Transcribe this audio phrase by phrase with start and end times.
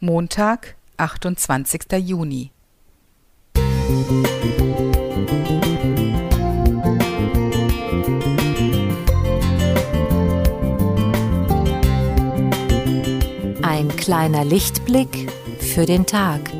[0.00, 1.80] Montag, 28.
[1.98, 2.52] Juni.
[13.62, 16.57] Ein kleiner Lichtblick für den Tag.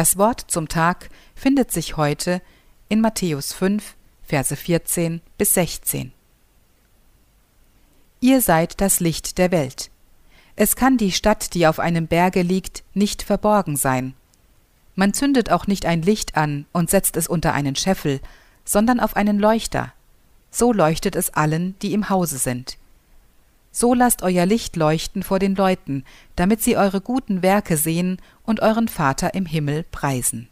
[0.00, 2.40] Das Wort zum Tag findet sich heute
[2.88, 6.12] in Matthäus 5, Verse 14 bis 16.
[8.20, 9.90] Ihr seid das Licht der Welt.
[10.56, 14.14] Es kann die Stadt, die auf einem Berge liegt, nicht verborgen sein.
[14.94, 18.22] Man zündet auch nicht ein Licht an und setzt es unter einen Scheffel,
[18.64, 19.92] sondern auf einen Leuchter.
[20.50, 22.78] So leuchtet es allen, die im Hause sind.
[23.72, 26.04] So lasst euer Licht leuchten vor den Leuten,
[26.36, 30.48] damit sie eure guten Werke sehen und euren Vater im Himmel preisen.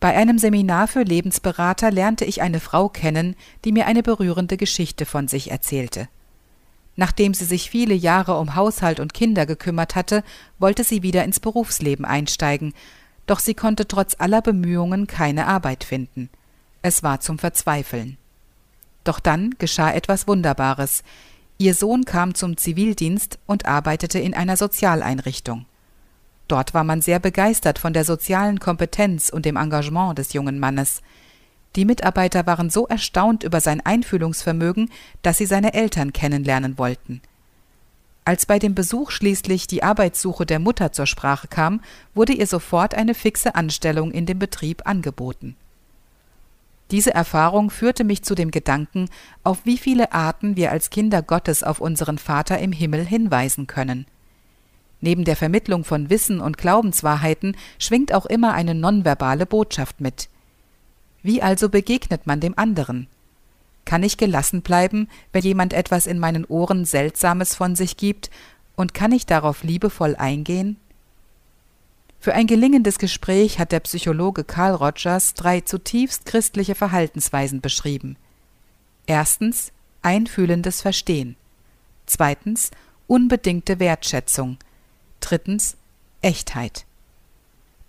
[0.00, 5.06] Bei einem Seminar für Lebensberater lernte ich eine Frau kennen, die mir eine berührende Geschichte
[5.06, 6.08] von sich erzählte.
[6.96, 10.22] Nachdem sie sich viele Jahre um Haushalt und Kinder gekümmert hatte,
[10.58, 12.74] wollte sie wieder ins Berufsleben einsteigen,
[13.26, 16.30] doch sie konnte trotz aller Bemühungen keine Arbeit finden.
[16.82, 18.16] Es war zum Verzweifeln.
[19.06, 21.04] Doch dann geschah etwas Wunderbares.
[21.58, 25.64] Ihr Sohn kam zum Zivildienst und arbeitete in einer Sozialeinrichtung.
[26.48, 31.02] Dort war man sehr begeistert von der sozialen Kompetenz und dem Engagement des jungen Mannes.
[31.76, 34.90] Die Mitarbeiter waren so erstaunt über sein Einfühlungsvermögen,
[35.22, 37.22] dass sie seine Eltern kennenlernen wollten.
[38.24, 41.80] Als bei dem Besuch schließlich die Arbeitssuche der Mutter zur Sprache kam,
[42.12, 45.54] wurde ihr sofort eine fixe Anstellung in dem Betrieb angeboten.
[46.90, 49.08] Diese Erfahrung führte mich zu dem Gedanken,
[49.42, 54.06] auf wie viele Arten wir als Kinder Gottes auf unseren Vater im Himmel hinweisen können.
[55.00, 60.28] Neben der Vermittlung von Wissen und Glaubenswahrheiten schwingt auch immer eine nonverbale Botschaft mit.
[61.22, 63.08] Wie also begegnet man dem anderen?
[63.84, 68.30] Kann ich gelassen bleiben, wenn jemand etwas in meinen Ohren Seltsames von sich gibt,
[68.76, 70.76] und kann ich darauf liebevoll eingehen?
[72.18, 78.16] Für ein gelingendes Gespräch hat der Psychologe Carl Rogers drei zutiefst christliche Verhaltensweisen beschrieben.
[79.06, 79.72] Erstens
[80.02, 81.36] einfühlendes Verstehen.
[82.06, 82.70] Zweitens
[83.06, 84.58] unbedingte Wertschätzung.
[85.20, 85.76] Drittens
[86.22, 86.86] Echtheit.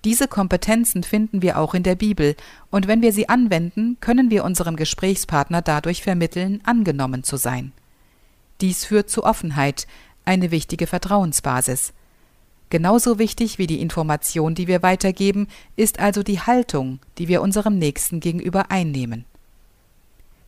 [0.04, 2.36] Diese Kompetenzen finden wir auch in der Bibel,
[2.70, 7.72] und wenn wir sie anwenden, können wir unserem Gesprächspartner dadurch vermitteln, angenommen zu sein.
[8.62, 9.88] Dies führt zu Offenheit,
[10.24, 11.94] eine wichtige Vertrauensbasis.
[12.70, 17.78] Genauso wichtig wie die Information, die wir weitergeben, ist also die Haltung, die wir unserem
[17.78, 19.26] Nächsten gegenüber einnehmen.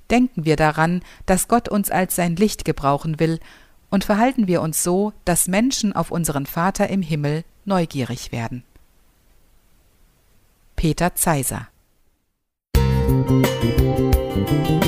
[0.09, 3.39] Denken wir daran, dass Gott uns als sein Licht gebrauchen will,
[3.91, 8.63] und verhalten wir uns so, dass Menschen auf unseren Vater im Himmel neugierig werden.
[10.75, 11.69] Peter Zeiser
[13.07, 14.78] Musik